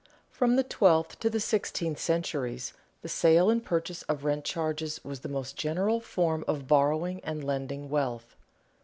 [0.35, 5.19] _From the twelfth to the sixteenth centuries the sale and purchase of rent charges was
[5.19, 8.35] the most general form of borrowing and lending wealth.